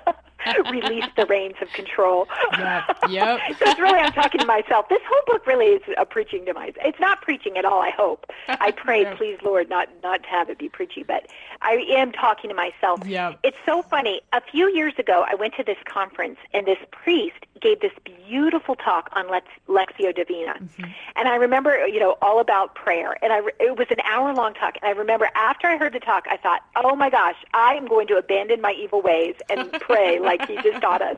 [0.71, 2.27] release the reins of control.
[2.57, 3.39] Yep, yep.
[3.59, 4.89] so it's really I'm talking to myself.
[4.89, 6.77] This whole book really is a preaching to myself.
[6.85, 7.81] It's not preaching at all.
[7.81, 8.25] I hope.
[8.47, 9.15] I pray, Yeah.
[9.15, 11.27] please, Lord, not not to have it be preachy, but
[11.61, 13.05] I am talking to myself.
[13.05, 13.39] Yep.
[13.43, 14.21] It's so funny.
[14.33, 18.75] A few years ago, I went to this conference, and this priest gave this beautiful
[18.75, 20.83] talk on Lex, Lectio Divina, mm-hmm.
[21.15, 23.17] and I remember, you know, all about prayer.
[23.21, 25.93] And I re- it was an hour long talk, and I remember after I heard
[25.93, 29.35] the talk, I thought, oh my gosh, I am going to abandon my evil ways
[29.49, 31.17] and pray like he just taught us.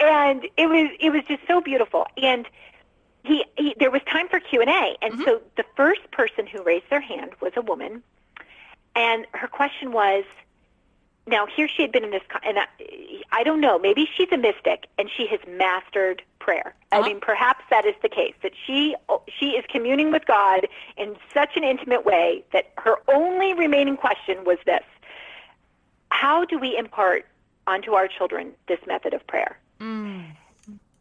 [0.00, 2.46] And it was it was just so beautiful, and.
[3.24, 5.24] He, he, there was time for Q and A, and mm-hmm.
[5.24, 8.02] so the first person who raised their hand was a woman,
[8.94, 10.24] and her question was,
[11.28, 12.66] now here she had been in this, and I,
[13.32, 16.74] I don't know, maybe she's a mystic and she has mastered prayer.
[16.92, 17.08] I Uh-huh.
[17.08, 18.94] mean, perhaps that is the case that she
[19.38, 24.44] she is communing with God in such an intimate way that her only remaining question
[24.44, 24.84] was this:
[26.10, 27.26] How do we impart
[27.66, 29.58] onto our children this method of prayer?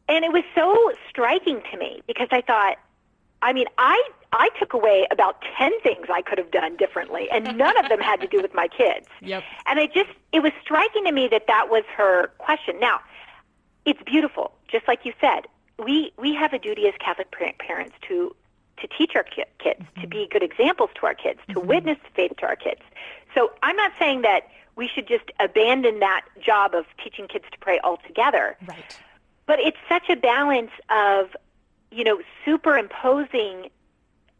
[0.10, 2.78] And it was so striking to me because I thought,
[3.42, 4.02] I mean, I
[4.34, 8.00] I took away about 10 things I could have done differently and none of them
[8.00, 9.08] had to do with my kids.
[9.22, 9.44] Yep.
[9.66, 12.80] And I just it was striking to me that that was her question.
[12.80, 13.00] Now,
[13.86, 15.48] it's beautiful, just like you said.
[15.80, 18.36] We we have a duty as Catholic parents to
[18.82, 20.10] to teach our ki- kids, to mm-hmm.
[20.10, 21.68] be good examples to our kids, to mm-hmm.
[21.68, 22.82] witness the faith to our kids.
[23.34, 27.58] So I'm not saying that we should just abandon that job of teaching kids to
[27.60, 28.56] pray altogether.
[28.68, 29.00] right
[29.46, 31.36] But it's such a balance of,
[31.92, 33.70] you know, superimposing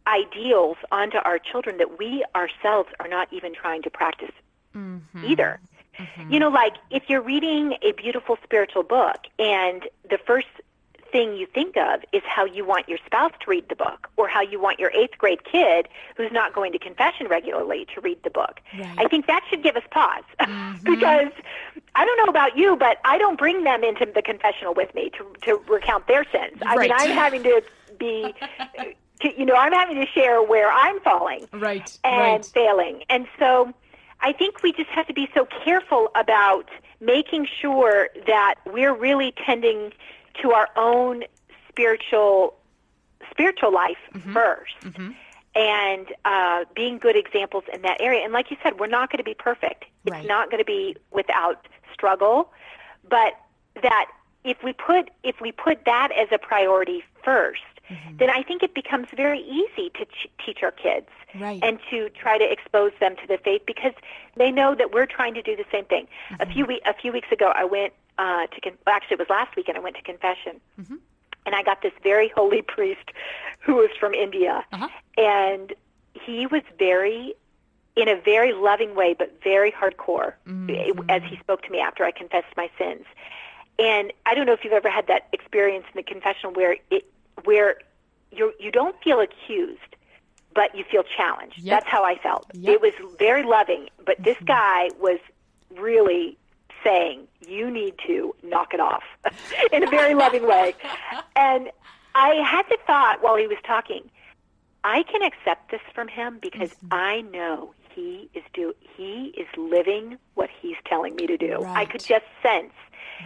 [0.08, 4.32] ideals onto our children that we ourselves are not even trying to practice
[4.74, 5.24] mm-hmm.
[5.24, 5.60] either.
[5.98, 6.32] Mm-hmm.
[6.32, 10.46] You know, like if you're reading a beautiful spiritual book and the first
[11.10, 14.28] thing you think of is how you want your spouse to read the book or
[14.28, 18.22] how you want your eighth grade kid who's not going to confession regularly to read
[18.22, 18.60] the book.
[18.78, 18.94] Right.
[18.98, 20.84] I think that should give us pause mm-hmm.
[20.84, 21.32] because
[21.94, 25.10] I don't know about you, but I don't bring them into the confessional with me
[25.10, 26.58] to, to recount their sins.
[26.62, 27.62] I mean, I'm having to
[27.98, 28.34] be,
[29.20, 33.02] to, you know, I'm having to share where I'm falling right and right failing.
[33.10, 33.72] And so
[34.20, 36.68] I think we just have to be so careful about
[37.00, 39.92] making sure that we're really tending
[40.42, 41.24] to our own
[41.68, 42.54] spiritual
[43.30, 45.14] spiritual life 1st
[45.54, 48.22] and uh, being good examples in that area.
[48.24, 49.84] And like you said, we're not going to be perfect.
[50.04, 50.26] It's Right.
[50.26, 52.52] not going to be without struggle,
[53.08, 53.34] but
[53.82, 54.06] that
[54.44, 57.02] if we put if we put that as a priority
[57.90, 61.60] 1st then I think it becomes very easy to ch- teach our kids Right.
[61.62, 63.92] and to try to expose them to the faith because
[64.36, 66.06] they know that we're trying to do the same thing.
[66.40, 69.20] A few we- a few weeks ago, I went uh, to con- well, actually it
[69.20, 69.76] was last weekend.
[69.78, 70.60] I went to confession,
[71.46, 73.12] and I got this very holy priest
[73.60, 74.88] who was from India, Uh-huh.
[75.16, 75.72] and
[76.14, 77.34] he was very
[77.94, 80.34] in a very loving way, but very hardcore
[81.08, 83.04] as he spoke to me after I confessed my sins.
[83.78, 87.04] And I don't know if you've ever had that experience in the confessional where it
[87.44, 87.78] where
[88.30, 89.96] you you don't feel accused,
[90.54, 91.58] but you feel challenged.
[91.58, 91.70] Yep.
[91.80, 92.46] That's how I felt.
[92.54, 92.74] Yep.
[92.74, 94.46] It was very loving, but this mm-hmm.
[94.46, 95.18] guy was
[95.76, 96.36] really
[96.84, 99.02] saying you need to knock it off
[99.72, 100.74] in a very loving way.
[101.34, 101.70] And
[102.14, 104.10] I had the thought while he was talking,
[104.84, 106.88] I can accept this from him because mm-hmm.
[106.92, 111.64] I know he is do he is living what he's telling me to do.
[111.64, 112.72] I could just sense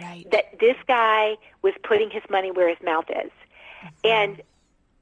[0.01, 3.31] right that this guy was putting his money where his mouth is.
[4.03, 4.41] And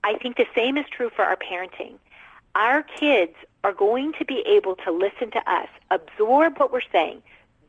[0.03, 1.95] I think the same is true for our parenting.
[2.55, 7.21] Our kids are going to be able to listen to us, absorb what we're saying,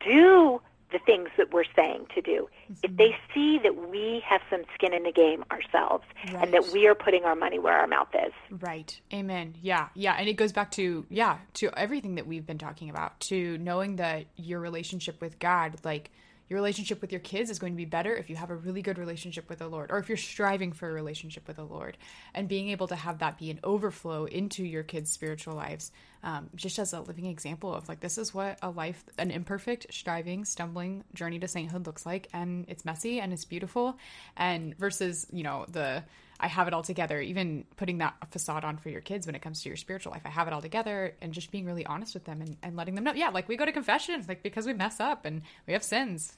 [0.05, 2.47] do the things that we're saying to do.
[2.65, 2.73] Mm-hmm.
[2.83, 6.43] If they see that we have some skin in the game ourselves Right.
[6.43, 8.31] and that we are putting our money where our mouth is.
[8.51, 8.99] Right.
[9.11, 9.55] Amen.
[9.61, 9.87] Yeah.
[9.95, 10.15] Yeah.
[10.17, 13.95] And it goes back to, yeah, to everything that we've been talking about, to knowing
[13.95, 16.11] that your relationship with God, like
[16.53, 18.83] your relationship with your kids is going to be better if you have a really
[18.83, 21.97] good relationship with the Lord, or if you're striving for a relationship with the Lord,
[22.35, 26.51] and being able to have that be an overflow into your kids' spiritual lives, um,
[26.55, 30.45] just as a living example of like, this is what a life, an imperfect, striving,
[30.45, 32.29] stumbling journey to sainthood looks like.
[32.33, 33.97] And it's messy and it's beautiful.
[34.37, 36.03] And versus, you know, the,
[36.39, 39.41] I have it all together, even putting that facade on for your kids when it
[39.41, 40.21] comes to your spiritual life.
[40.23, 42.93] I have it all together and just being really honest with them and, and letting
[42.93, 43.13] them know.
[43.13, 46.37] Yeah, like we go to confession, like because we mess up and we have sins.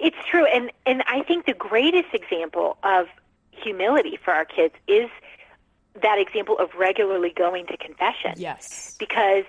[0.00, 3.08] It's true, and and I think the greatest example of
[3.50, 5.08] humility for our kids is
[6.02, 8.34] that example of regularly going to confession.
[8.36, 8.94] Yes.
[8.98, 9.44] because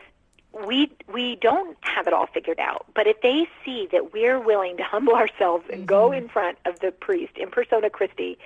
[0.66, 2.86] we we don't have it all figured out.
[2.94, 6.24] But if they see that we're willing to humble ourselves and go mm-hmm.
[6.24, 8.38] in front of the priest in persona Christi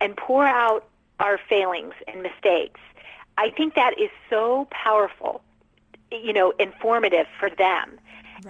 [0.00, 0.86] and pour out
[1.20, 2.80] our failings and mistakes,
[3.38, 5.42] I think that is so powerful,
[6.10, 7.98] you know, informative for them.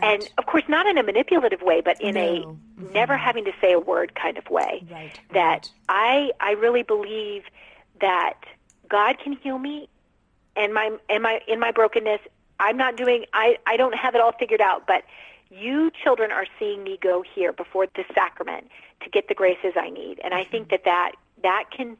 [0.00, 2.56] And of course, not in a manipulative way, but in No.
[2.78, 4.84] a never having to say a word kind of way.
[4.90, 5.70] Right, That right.
[5.88, 7.44] I I really believe
[8.00, 8.34] that
[8.88, 9.88] God can heal me,
[10.56, 12.20] and my and my in my brokenness.
[12.60, 13.26] I'm not doing.
[13.32, 15.02] I I don't have it all figured out, but
[15.50, 18.70] you children are seeing me go here before the sacrament
[19.02, 20.70] to get the graces I need, and I think mm-hmm.
[20.70, 21.96] that that that can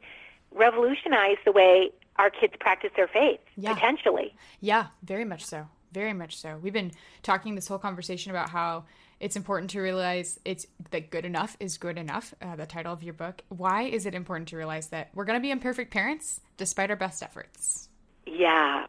[0.51, 3.73] revolutionize the way our kids practice their faith Yeah.
[3.73, 4.35] potentially.
[4.61, 5.67] Yeah, very much so.
[5.93, 6.57] Very much so.
[6.61, 8.85] We've been talking this whole conversation about how
[9.19, 12.33] it's important to realize it's that good enough is good enough.
[12.41, 13.41] Uh, the title of your book.
[13.49, 16.95] Why is it important to realize that we're going to be imperfect parents despite our
[16.95, 17.89] best efforts?
[18.25, 18.87] Yeah,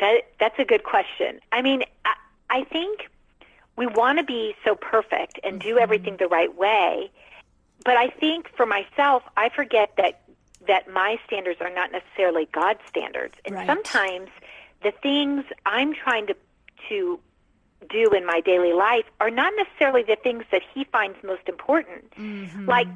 [0.00, 1.38] that that's a good question.
[1.52, 2.14] I mean, I,
[2.50, 3.08] I think
[3.76, 7.10] we want to be so perfect and do everything the right way,
[7.84, 10.22] but I think for myself, I forget that
[10.66, 13.66] that my standards are not necessarily God's standards, and Right.
[13.66, 14.28] sometimes
[14.82, 16.36] the things I'm trying to
[16.88, 17.18] to
[17.90, 22.12] do in my daily life are not necessarily the things that He finds most important.
[22.68, 22.88] Like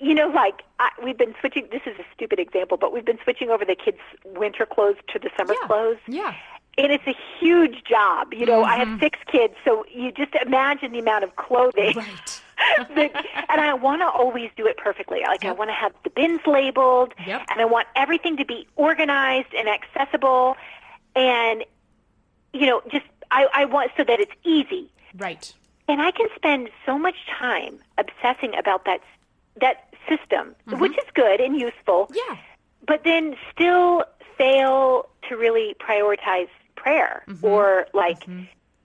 [0.00, 1.66] you know, like I, we've been switching.
[1.72, 5.18] This is a stupid example, but we've been switching over the kids' winter clothes to
[5.18, 5.66] the summer Yeah.
[5.66, 6.34] clothes, Yeah.
[6.76, 8.32] and it's a huge job.
[8.32, 8.90] You know, I Mm-hmm.
[8.92, 11.96] have six kids, so you just imagine the amount of clothing.
[11.96, 12.42] Right.
[12.96, 13.12] that,
[13.48, 15.20] and I want to always do it perfectly.
[15.26, 17.42] Like I want to have the bins labeled, Yep.
[17.50, 20.56] and I want everything to be organized and accessible,
[21.14, 21.64] and
[22.52, 24.90] you know, just I, I want so that it's easy.
[25.16, 25.52] Right.
[25.86, 29.00] And I can spend so much time obsessing about that
[29.60, 30.78] that system, mm-hmm.
[30.78, 32.36] which is good and useful, Yeah.
[32.86, 34.04] but then still
[34.36, 37.44] fail to really prioritize prayer mm-hmm.
[37.44, 38.44] or like mm-hmm.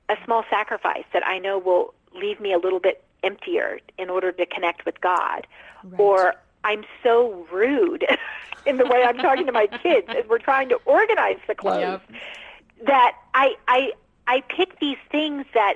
[0.09, 4.31] a small sacrifice that I know will leave me a little bit emptier in order
[4.31, 5.45] to connect with God.
[5.83, 5.99] Right.
[5.99, 8.05] Or I'm so rude
[8.65, 11.79] in the way I'm talking to my kids as we're trying to organize the clothes
[11.81, 12.01] Yep.
[12.85, 13.91] that I I
[14.27, 15.75] I pick these things that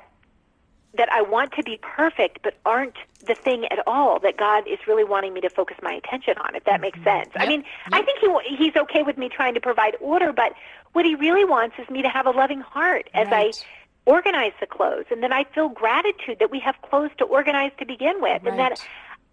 [0.98, 2.96] that I want to be perfect but aren't
[3.26, 6.56] the thing at all that God is really wanting me to focus my attention on
[6.56, 7.24] if that makes mm-hmm.
[7.24, 7.30] sense.
[7.36, 7.50] I Yep.
[7.50, 10.54] mean, I think he he's okay with me trying to provide order, but
[10.94, 13.56] what he really wants is me to have a loving heart as Right.
[13.56, 17.72] I organize the clothes and then I feel gratitude that we have clothes to organize
[17.80, 18.88] to begin with and that Right.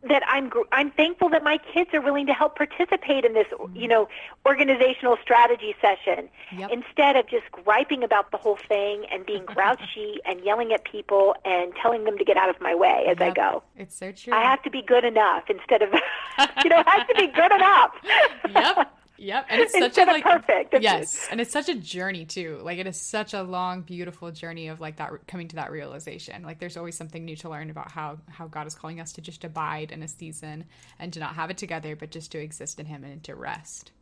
[0.08, 3.88] That I'm I'm thankful that my kids are willing to help participate in this you
[3.88, 4.08] know
[4.46, 6.70] organizational strategy session Yep.
[6.70, 11.34] instead of just griping about the whole thing and being grouchy and yelling at people
[11.44, 13.62] and telling them to get out of my way as I go.
[13.76, 14.32] It's so true.
[14.32, 15.88] I have to be good enough instead of
[16.64, 17.94] you know I have to be good enough.
[18.50, 18.83] yep.
[19.24, 19.46] Yep.
[19.48, 20.82] And it's such a Instead of like perfect.
[20.82, 21.26] Yes.
[21.30, 22.60] And it's such a journey too.
[22.62, 26.42] Like it is such a long, beautiful journey of like that coming to that realization.
[26.42, 29.22] Like there's always something new to learn about how how God is calling us to
[29.22, 30.66] just abide in a season
[30.98, 33.92] and to not have it together, but just to exist in Him and to rest.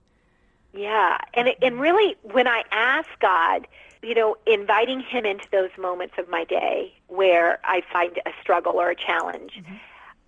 [0.75, 3.69] Yeah, and it- and really, when I ask God,
[4.03, 8.81] you know, inviting Him into those moments of my day where I find a struggle
[8.81, 9.75] or a challenge, mm-hmm.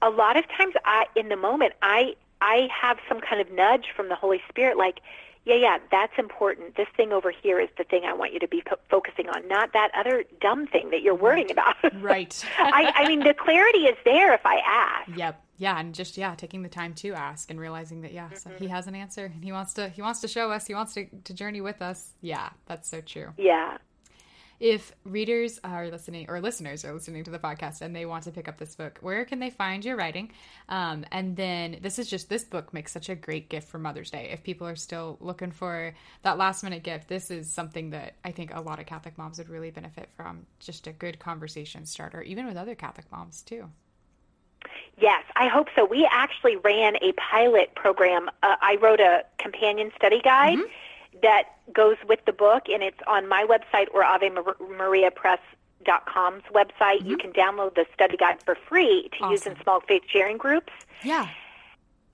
[0.02, 3.86] a lot of times, I in the moment, I I have some kind of nudge
[3.96, 5.00] from the Holy Spirit, like,
[5.46, 6.76] yeah, yeah, that's important.
[6.76, 9.48] This thing over here is the thing I want you to be fo- focusing on,
[9.48, 11.76] not that other dumb thing that you're worrying about.
[12.00, 12.44] Right.
[12.58, 15.16] I, I mean, the clarity is there if I ask.
[15.16, 15.40] Yep.
[15.56, 18.64] Yeah, and just yeah, taking the time to ask and realizing that yeah, so he
[18.66, 18.74] mm-hmm.
[18.74, 21.06] has an answer and he wants to he wants to show us, he wants to
[21.06, 22.12] to journey with us.
[22.20, 23.32] Yeah, that's so true.
[23.38, 23.78] Yeah.
[24.60, 28.30] If readers are listening or listeners are listening to the podcast and they want to
[28.30, 30.32] pick up this book, where can they find your writing?
[30.68, 34.10] Um, and then this is just this book makes such a great gift for Mother's
[34.10, 34.30] Day.
[34.32, 38.30] If people are still looking for that last minute gift, this is something that I
[38.30, 40.46] think a lot of Catholic moms would really benefit from.
[40.60, 43.68] Just a good conversation starter, even with other Catholic moms too.
[44.98, 45.84] Yes, I hope so.
[45.84, 48.28] We actually ran a pilot program.
[48.42, 50.68] Uh, I wrote a companion study guide mm-hmm.
[51.22, 54.30] That goes with the book, and it's on my website or Ave
[54.76, 55.40] Maria Press
[55.84, 57.00] dot com's website.
[57.00, 57.10] Mm-hmm.
[57.10, 59.30] You can download the study guide for free to awesome.
[59.32, 60.72] use in small faith sharing groups.
[61.02, 61.28] Yeah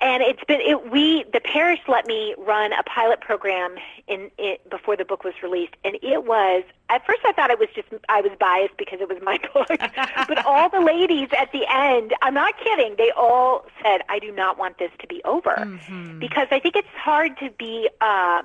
[0.00, 3.76] and it's been it, we the parish let me run a pilot program
[4.06, 7.58] in it before the book was released and it was at first I thought it
[7.58, 11.52] was just I was biased because it was my book but all the ladies at
[11.52, 15.22] the end I'm not kidding they all said I do not want this to be
[15.24, 16.18] over mm-hmm.
[16.18, 18.42] because I think it's hard to be uh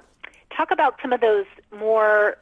[0.56, 1.46] talk about some of those
[1.78, 2.38] more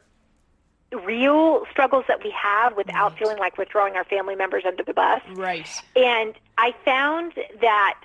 [1.04, 3.18] real struggles that we have without right.
[3.18, 5.22] feeling like we're throwing our family members under the bus.
[5.34, 5.68] Right.
[5.96, 8.00] And I found that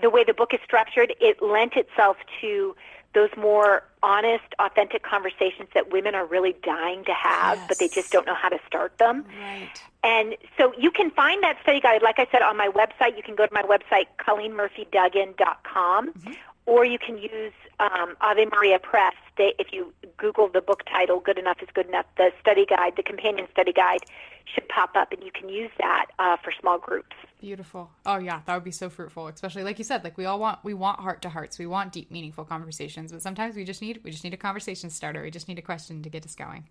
[0.00, 2.74] the way the book is structured, it lent itself to
[3.14, 7.68] those more honest, authentic conversations that women are really dying to have, yes.
[7.68, 9.24] but they just don't know how to start them.
[9.40, 9.70] Right.
[10.04, 13.16] And so you can find that study guide, like I said, on my website.
[13.16, 16.32] You can go to my website, ColleenMurphyDuggan.com, mm-hmm.
[16.68, 19.14] Or you can use um, Ave Maria Press.
[19.38, 22.92] They, if you Google the book title, Good Enough is Good Enough, the study guide,
[22.94, 24.00] the companion study guide
[24.44, 27.16] should pop up, and you can use that uh, for small groups.
[27.40, 27.90] Beautiful.
[28.04, 29.28] Oh yeah, that would be so fruitful.
[29.28, 31.58] Especially like you said, like we all want we want heart to hearts.
[31.58, 34.90] We want deep, meaningful conversations, but sometimes we just need we just need a conversation
[34.90, 35.22] starter.
[35.22, 36.68] We just need a question to get us going.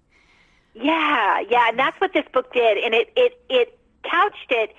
[0.75, 4.75] Yeah, yeah, and that's what this book did, and it it it couched it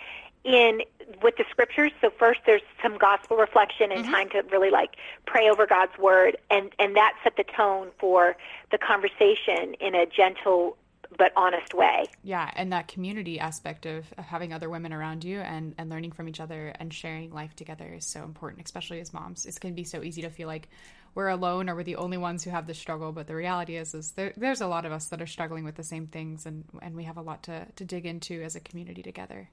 [0.54, 0.82] in
[1.22, 1.92] with the scriptures.
[2.00, 4.12] So first, there's some gospel reflection and mm-hmm.
[4.12, 4.96] time to really like
[5.26, 8.36] pray over God's word, and and that set the tone for
[8.70, 10.76] the conversation in a gentle
[11.16, 12.06] but honest way.
[12.22, 16.12] Yeah, and that community aspect of, of, having other women around you and, and learning
[16.12, 19.46] from each other and sharing life together is so important, especially as moms.
[19.46, 20.68] It can be so easy to feel like
[21.14, 23.94] we're alone or we're the only ones who have the struggle, but the reality is
[23.94, 26.64] is there, there's a lot of us that are struggling with the same things and,
[26.82, 29.48] and we have a lot to, to dig into as a community together.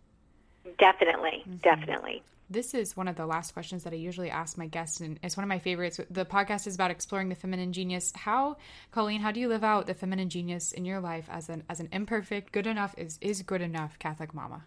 [0.78, 1.58] Definitely, mm-hmm.
[1.58, 2.24] definitely.
[2.50, 5.36] This is one of the last questions that I usually ask my guests, and it's
[5.36, 6.00] one of my favorites.
[6.12, 8.14] The podcast is about exploring the feminine genius.
[8.16, 8.58] How,
[8.92, 11.80] Colleen, how do you live out the feminine genius in your life as an as
[11.80, 14.64] an imperfect, good enough is is good enough Catholic mama?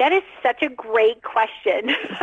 [0.00, 1.94] That is such a great question.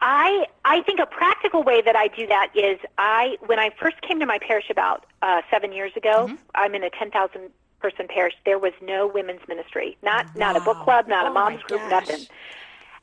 [0.00, 4.00] I I think a practical way that I do that is I when I first
[4.00, 6.36] came to my parish about uh, seven years ago, mm-hmm.
[6.54, 8.34] I'm in a ten thousand person parish.
[8.44, 10.32] There was no women's ministry, not wow.
[10.36, 11.90] not a book club, not oh a mom's group, gosh.
[11.90, 12.26] nothing.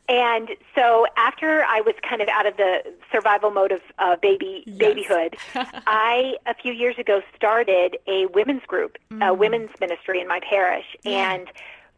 [0.08, 4.64] And so after I was kind of out of the survival mode of uh, baby
[4.68, 4.78] yes.
[4.78, 5.36] babyhood,
[5.88, 9.28] I a few years ago started a women's group, mm.
[9.28, 10.86] a women's ministry in my parish.
[11.04, 11.34] Yeah.
[11.34, 11.48] And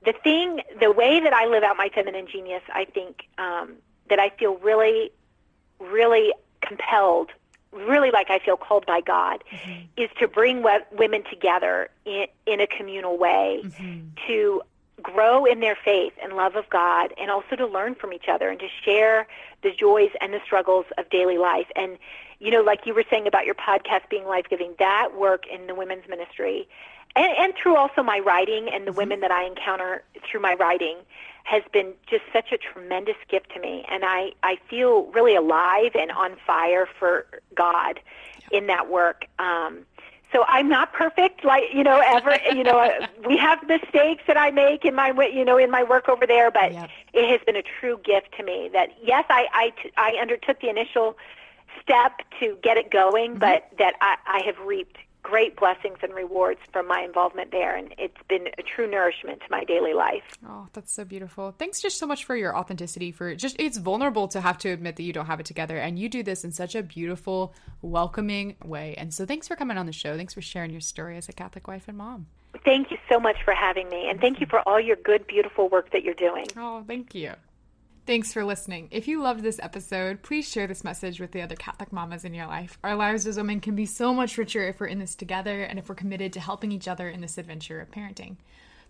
[0.06, 3.74] the thing, the way that I live out my feminine genius, I think um,
[4.10, 5.12] that I feel really,
[5.80, 7.32] really compelled,
[7.78, 9.82] really like I feel called by God, mm-hmm.
[9.96, 14.00] is to bring we- women together in, in a communal way mm-hmm.
[14.28, 14.62] to
[15.02, 18.50] grow in their faith and love of God and also to learn from each other
[18.50, 19.28] and to share
[19.62, 21.68] the joys and the struggles of daily life.
[21.76, 21.98] And,
[22.40, 25.68] you know, like you were saying about your podcast being life giving, that work in
[25.68, 26.68] the women's ministry
[27.18, 28.98] and, and through also my writing and the mm-hmm.
[28.98, 30.98] women that I encounter through my writing
[31.48, 33.86] has been just such a tremendous gift to me.
[33.90, 37.26] And I, I feel really alive and on fire for
[37.56, 38.02] God
[38.52, 38.58] yeah.
[38.58, 39.26] in that work.
[39.40, 39.86] Um,
[40.34, 42.38] so I'm not perfect, like you know, ever.
[42.54, 42.92] you know,
[43.26, 46.52] we have mistakes that I make in my, you know, in my work over there,
[46.52, 46.90] but yep.
[47.14, 48.70] it has been a true gift to me.
[48.74, 51.18] That yes, I I, I undertook the initial
[51.82, 53.40] step to get it going, mm-hmm.
[53.40, 57.94] but that I, I have reaped great blessings and rewards from my involvement there and
[57.98, 60.24] it's been a true nourishment to my daily life.
[60.48, 61.54] Oh that's so beautiful.
[61.60, 64.96] Thanks just so much for your authenticity for just it's vulnerable to have to admit
[64.96, 68.56] that you don't have it together and you do this in such a beautiful welcoming
[68.64, 68.96] way.
[68.98, 70.16] And so thanks for coming on the show.
[70.16, 72.28] Thanks for sharing your story as a catholic wife and mom.
[72.64, 75.68] Thank you so much for having me and thank you for all your good beautiful
[75.68, 76.46] work that you're doing.
[76.56, 77.34] Oh thank you
[78.08, 78.88] Thanks for listening.
[78.92, 82.34] If you loved this episode, please share this message with the other Catholic mamas in
[82.34, 82.78] your life.
[82.82, 85.78] Our lives as women can be so much richer if we're in this together and
[85.78, 88.38] if we're committed to helping each other in this adventure of parenting.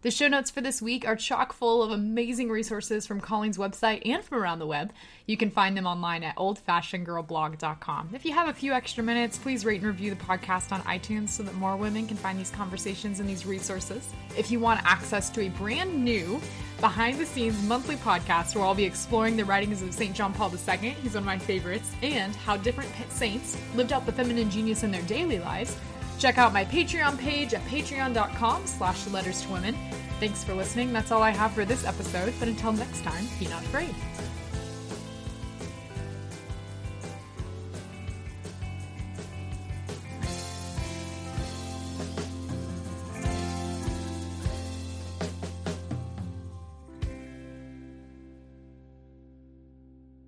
[0.04, 4.04] The show notes for this week are chock full of amazing resources from Colleen's website
[4.06, 4.94] and from around the web.
[5.26, 8.12] You can find them online at oldfashionedgirlblog.com.
[8.14, 11.30] If you have a few extra minutes, please rate and review the podcast on iTunes
[11.30, 14.08] so that more women can find these conversations and these resources.
[14.38, 16.40] If you want access to a brand new
[16.80, 20.16] behind the scenes monthly podcast where I'll be exploring the writings of St.
[20.16, 24.12] John Paul II, he's one of my favorites, and how different saints lived out the
[24.12, 25.76] feminine genius in their daily lives,
[26.20, 29.76] Check out my Patreon page at patreon.com slash letters to women.
[30.20, 30.92] Thanks for listening.
[30.92, 33.94] That's all I have for this episode, but until next time, be not afraid.